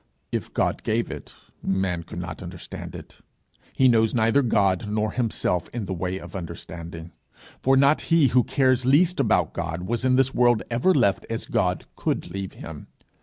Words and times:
If 0.31 0.51
God 0.51 0.81
gave 0.81 1.11
it, 1.11 1.31
man 1.61 2.01
could 2.01 2.17
not 2.17 2.41
understand 2.41 2.95
it: 2.95 3.19
he 3.71 3.87
knows 3.87 4.15
neither 4.15 4.41
God 4.41 4.89
nor 4.89 5.11
himself 5.11 5.69
in 5.73 5.85
the 5.85 5.93
way 5.93 6.19
of 6.19 6.31
the 6.31 6.39
understanding. 6.39 7.11
For 7.61 7.77
not 7.77 8.01
he 8.09 8.29
who 8.29 8.43
cares 8.43 8.83
least 8.83 9.19
about 9.19 9.53
God 9.53 9.83
was 9.83 10.03
in 10.03 10.15
this 10.15 10.33
world 10.33 10.63
ever 10.71 10.91
left 10.95 11.27
as 11.29 11.45
God 11.45 11.85
could 11.95 12.31
leave 12.31 12.53
him. 12.53 12.87